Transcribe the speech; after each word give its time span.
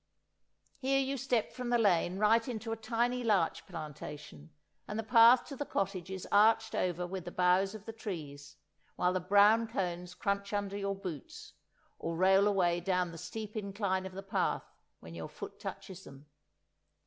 Here 0.79 0.97
you 0.99 1.15
step 1.15 1.51
from 1.53 1.69
the 1.69 1.77
lane 1.77 2.17
right 2.17 2.47
into 2.47 2.71
a 2.71 2.75
tiny 2.75 3.23
larch 3.23 3.67
plantation, 3.67 4.49
and 4.87 4.97
the 4.97 5.03
path 5.03 5.45
to 5.45 5.55
the 5.55 5.63
cottage 5.63 6.09
is 6.09 6.27
arched 6.31 6.73
over 6.73 7.05
with 7.05 7.23
the 7.23 7.31
boughs 7.31 7.75
of 7.75 7.85
the 7.85 7.93
trees, 7.93 8.55
while 8.95 9.13
the 9.13 9.19
brown 9.19 9.67
cones 9.67 10.15
crunch 10.15 10.53
under 10.53 10.75
your 10.75 10.95
boots, 10.95 11.53
or 11.99 12.15
roll 12.17 12.47
away 12.47 12.79
down 12.79 13.11
the 13.11 13.19
steep 13.19 13.55
incline 13.55 14.07
of 14.07 14.13
the 14.15 14.23
path 14.23 14.65
when 15.01 15.13
your 15.13 15.29
foot 15.29 15.59
touches 15.59 16.03
them. 16.03 16.25